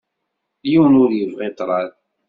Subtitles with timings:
[0.69, 1.89] Yiwen ur yebɣi ṭṭraḍ.